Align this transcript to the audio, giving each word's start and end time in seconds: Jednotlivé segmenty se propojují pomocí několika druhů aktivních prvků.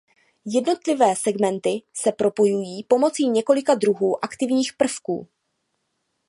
Jednotlivé 0.45 1.15
segmenty 1.15 1.81
se 1.93 2.11
propojují 2.11 2.83
pomocí 2.83 3.29
několika 3.29 3.75
druhů 3.75 4.25
aktivních 4.25 4.73
prvků. 4.73 5.27